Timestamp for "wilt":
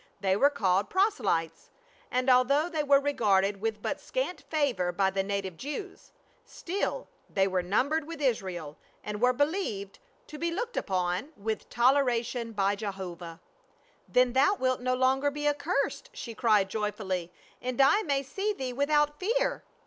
14.55-14.81